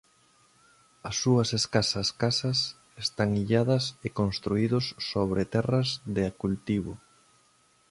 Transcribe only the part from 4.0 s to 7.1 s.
e construídos sobre terras de cultivo.